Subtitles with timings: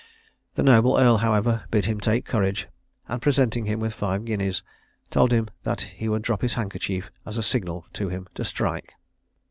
[0.55, 2.67] The noble earl, however, bid him take courage,
[3.07, 4.63] and presenting him with five guineas,
[5.11, 8.93] told him that he would drop his handkerchief as a signal to him to strike.